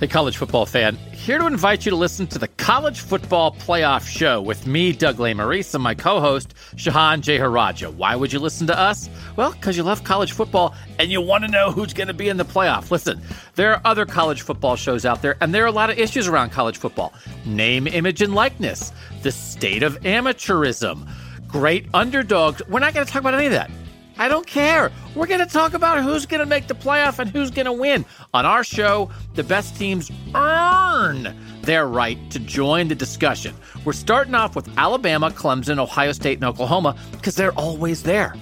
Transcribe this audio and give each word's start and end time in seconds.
Hey, 0.00 0.08
college 0.08 0.38
football 0.38 0.64
fan, 0.64 0.96
here 1.12 1.36
to 1.36 1.44
invite 1.44 1.84
you 1.84 1.90
to 1.90 1.96
listen 1.96 2.26
to 2.28 2.38
the 2.38 2.48
College 2.48 3.00
Football 3.00 3.52
Playoff 3.52 4.08
Show 4.08 4.40
with 4.40 4.66
me, 4.66 4.94
Doug 4.94 5.18
Lesmerises, 5.18 5.74
and 5.74 5.84
my 5.84 5.94
co 5.94 6.20
host, 6.20 6.54
Shehan 6.74 7.20
Jeyarajah. 7.20 7.90
Why 7.90 8.16
would 8.16 8.32
you 8.32 8.38
listen 8.38 8.66
to 8.68 8.78
us? 8.78 9.10
Well, 9.36 9.52
because 9.52 9.76
you 9.76 9.82
love 9.82 10.02
college 10.02 10.32
football 10.32 10.74
and 10.98 11.10
you 11.10 11.20
want 11.20 11.44
to 11.44 11.50
know 11.50 11.70
who's 11.70 11.92
going 11.92 12.08
to 12.08 12.14
be 12.14 12.30
in 12.30 12.38
the 12.38 12.46
playoff. 12.46 12.90
Listen, 12.90 13.20
there 13.56 13.74
are 13.74 13.82
other 13.84 14.06
college 14.06 14.40
football 14.40 14.74
shows 14.74 15.04
out 15.04 15.20
there, 15.20 15.36
and 15.42 15.52
there 15.54 15.64
are 15.64 15.66
a 15.66 15.70
lot 15.70 15.90
of 15.90 15.98
issues 15.98 16.28
around 16.28 16.48
college 16.48 16.78
football 16.78 17.12
name, 17.44 17.86
image, 17.86 18.22
and 18.22 18.34
likeness, 18.34 18.94
the 19.20 19.30
state 19.30 19.82
of 19.82 20.00
amateurism, 20.00 21.06
great 21.46 21.84
underdogs. 21.92 22.62
We're 22.70 22.80
not 22.80 22.94
going 22.94 23.04
to 23.04 23.12
talk 23.12 23.20
about 23.20 23.34
any 23.34 23.44
of 23.44 23.52
that. 23.52 23.70
I 24.20 24.28
don't 24.28 24.46
care. 24.46 24.92
We're 25.14 25.26
going 25.26 25.40
to 25.40 25.50
talk 25.50 25.72
about 25.72 26.04
who's 26.04 26.26
going 26.26 26.40
to 26.40 26.46
make 26.46 26.66
the 26.66 26.74
playoff 26.74 27.18
and 27.18 27.30
who's 27.30 27.50
going 27.50 27.64
to 27.64 27.72
win. 27.72 28.04
On 28.34 28.44
our 28.44 28.62
show, 28.62 29.10
the 29.34 29.42
best 29.42 29.78
teams 29.78 30.10
earn 30.34 31.34
their 31.62 31.86
right 31.86 32.18
to 32.30 32.38
join 32.38 32.88
the 32.88 32.94
discussion. 32.94 33.54
We're 33.82 33.94
starting 33.94 34.34
off 34.34 34.54
with 34.54 34.68
Alabama, 34.76 35.30
Clemson, 35.30 35.78
Ohio 35.78 36.12
State, 36.12 36.36
and 36.36 36.44
Oklahoma 36.44 36.98
because 37.12 37.34
they're 37.34 37.58
always 37.58 38.02
there. 38.02 38.34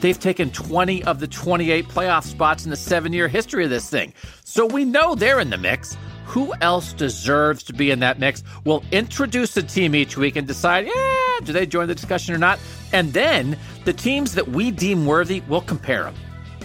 They've 0.00 0.18
taken 0.18 0.50
20 0.52 1.04
of 1.04 1.20
the 1.20 1.28
28 1.28 1.86
playoff 1.88 2.24
spots 2.24 2.64
in 2.64 2.70
the 2.70 2.76
seven 2.76 3.12
year 3.12 3.28
history 3.28 3.64
of 3.64 3.68
this 3.68 3.90
thing. 3.90 4.14
So 4.42 4.64
we 4.64 4.86
know 4.86 5.14
they're 5.14 5.40
in 5.40 5.50
the 5.50 5.58
mix. 5.58 5.98
Who 6.24 6.54
else 6.62 6.94
deserves 6.94 7.62
to 7.64 7.74
be 7.74 7.90
in 7.90 8.00
that 8.00 8.18
mix? 8.18 8.42
We'll 8.64 8.84
introduce 8.90 9.54
a 9.58 9.62
team 9.62 9.94
each 9.94 10.16
week 10.16 10.36
and 10.36 10.46
decide, 10.46 10.86
yeah, 10.86 11.15
do 11.44 11.52
they 11.52 11.66
join 11.66 11.88
the 11.88 11.94
discussion 11.94 12.34
or 12.34 12.38
not? 12.38 12.58
And 12.92 13.12
then 13.12 13.58
the 13.84 13.92
teams 13.92 14.34
that 14.34 14.48
we 14.48 14.70
deem 14.70 15.06
worthy, 15.06 15.42
we'll 15.48 15.60
compare 15.60 16.04
them. 16.04 16.14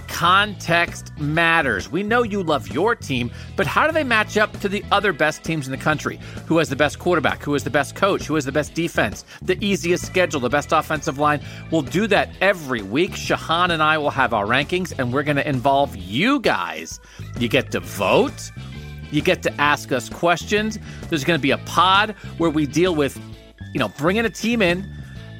Context 0.07 1.17
matters. 1.19 1.89
We 1.89 2.03
know 2.03 2.21
you 2.21 2.43
love 2.43 2.67
your 2.67 2.95
team, 2.95 3.31
but 3.55 3.65
how 3.65 3.87
do 3.87 3.93
they 3.93 4.03
match 4.03 4.37
up 4.37 4.59
to 4.59 4.67
the 4.67 4.83
other 4.91 5.13
best 5.13 5.43
teams 5.43 5.67
in 5.67 5.71
the 5.71 5.77
country? 5.77 6.19
Who 6.47 6.57
has 6.57 6.67
the 6.67 6.75
best 6.75 6.99
quarterback? 6.99 7.41
Who 7.41 7.53
has 7.53 7.63
the 7.63 7.69
best 7.69 7.95
coach? 7.95 8.25
Who 8.25 8.35
has 8.35 8.43
the 8.43 8.51
best 8.51 8.73
defense? 8.73 9.23
The 9.41 9.57
easiest 9.63 10.05
schedule? 10.05 10.41
The 10.41 10.49
best 10.49 10.73
offensive 10.73 11.17
line? 11.17 11.41
We'll 11.71 11.81
do 11.81 12.07
that 12.07 12.29
every 12.41 12.81
week. 12.81 13.11
Shehan 13.11 13.69
and 13.71 13.81
I 13.81 13.97
will 13.97 14.09
have 14.09 14.33
our 14.33 14.45
rankings, 14.45 14.93
and 14.99 15.13
we're 15.13 15.23
going 15.23 15.37
to 15.37 15.47
involve 15.47 15.95
you 15.95 16.41
guys. 16.41 16.99
You 17.39 17.47
get 17.47 17.71
to 17.71 17.79
vote. 17.79 18.51
You 19.11 19.21
get 19.21 19.43
to 19.43 19.61
ask 19.61 19.91
us 19.91 20.09
questions. 20.09 20.77
There's 21.09 21.23
going 21.23 21.39
to 21.39 21.41
be 21.41 21.51
a 21.51 21.57
pod 21.59 22.15
where 22.37 22.49
we 22.49 22.65
deal 22.65 22.95
with, 22.95 23.19
you 23.73 23.79
know, 23.79 23.89
bringing 23.89 24.25
a 24.25 24.29
team 24.29 24.61
in, 24.61 24.85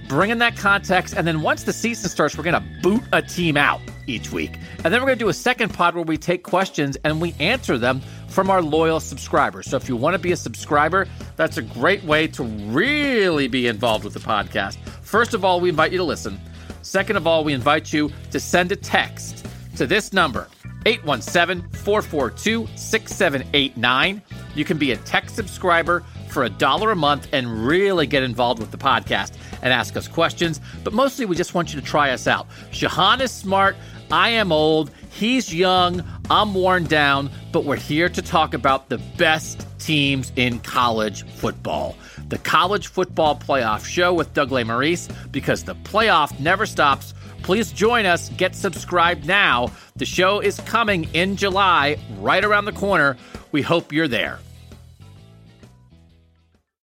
bringing 0.07 0.39
that 0.39 0.57
context, 0.57 1.13
and 1.15 1.25
then 1.25 1.41
once 1.41 1.63
the 1.63 1.73
season 1.73 2.09
starts, 2.09 2.37
we're 2.37 2.43
going 2.43 2.53
to 2.53 2.81
boot 2.81 3.03
a 3.13 3.21
team 3.21 3.57
out 3.57 3.79
each 4.07 4.31
week. 4.31 4.57
And 4.83 4.93
then 4.93 5.01
we're 5.01 5.07
going 5.07 5.17
to 5.17 5.23
do 5.23 5.29
a 5.29 5.33
second 5.33 5.73
pod 5.73 5.95
where 5.95 6.03
we 6.03 6.17
take 6.17 6.43
questions 6.43 6.97
and 7.03 7.21
we 7.21 7.33
answer 7.39 7.77
them 7.77 8.01
from 8.27 8.49
our 8.49 8.61
loyal 8.61 8.99
subscribers. 8.99 9.69
So 9.69 9.77
if 9.77 9.87
you 9.87 9.95
want 9.95 10.13
to 10.13 10.19
be 10.19 10.31
a 10.31 10.37
subscriber, 10.37 11.07
that's 11.35 11.57
a 11.57 11.61
great 11.61 12.03
way 12.03 12.27
to 12.27 12.43
really 12.43 13.47
be 13.47 13.67
involved 13.67 14.03
with 14.03 14.13
the 14.13 14.19
podcast. 14.19 14.77
First 15.01 15.33
of 15.33 15.45
all, 15.45 15.59
we 15.59 15.69
invite 15.69 15.91
you 15.91 15.97
to 15.97 16.03
listen. 16.03 16.39
Second 16.81 17.15
of 17.15 17.27
all, 17.27 17.43
we 17.43 17.53
invite 17.53 17.93
you 17.93 18.11
to 18.31 18.39
send 18.39 18.71
a 18.71 18.75
text 18.75 19.45
to 19.77 19.85
this 19.85 20.13
number 20.13 20.47
817 20.85 21.69
442 21.71 22.67
6789. 22.75 24.21
You 24.55 24.65
can 24.65 24.77
be 24.77 24.91
a 24.91 24.97
tech 24.97 25.29
subscriber 25.29 26.03
for 26.31 26.43
a 26.43 26.49
dollar 26.49 26.91
a 26.91 26.95
month 26.95 27.27
and 27.31 27.65
really 27.65 28.07
get 28.07 28.23
involved 28.23 28.59
with 28.59 28.71
the 28.71 28.77
podcast 28.77 29.33
and 29.61 29.73
ask 29.73 29.95
us 29.95 30.07
questions. 30.07 30.59
But 30.83 30.93
mostly, 30.93 31.25
we 31.25 31.35
just 31.35 31.53
want 31.53 31.73
you 31.73 31.79
to 31.79 31.85
try 31.85 32.11
us 32.11 32.27
out. 32.27 32.47
Shehan 32.71 33.21
is 33.21 33.31
smart. 33.31 33.75
I 34.09 34.29
am 34.29 34.51
old. 34.51 34.91
He's 35.11 35.53
young. 35.53 36.03
I'm 36.29 36.53
worn 36.53 36.85
down. 36.85 37.29
But 37.51 37.65
we're 37.65 37.75
here 37.77 38.09
to 38.09 38.21
talk 38.21 38.53
about 38.53 38.89
the 38.89 38.97
best 39.17 39.65
teams 39.79 40.31
in 40.35 40.59
college 40.59 41.25
football. 41.25 41.95
The 42.27 42.37
College 42.37 42.87
Football 42.87 43.35
Playoff 43.37 43.85
Show 43.85 44.13
with 44.13 44.33
Doug 44.33 44.49
Lesmerises 44.49 45.13
because 45.31 45.63
the 45.63 45.75
playoff 45.75 46.39
never 46.39 46.65
stops. 46.65 47.13
Please 47.43 47.71
join 47.71 48.05
us. 48.05 48.29
Get 48.29 48.55
subscribed 48.55 49.25
now. 49.25 49.71
The 49.95 50.05
show 50.05 50.39
is 50.39 50.59
coming 50.61 51.09
in 51.13 51.35
July, 51.35 51.97
right 52.19 52.43
around 52.43 52.65
the 52.65 52.71
corner. 52.71 53.17
We 53.51 53.61
hope 53.61 53.91
you're 53.91 54.07
there. 54.07 54.39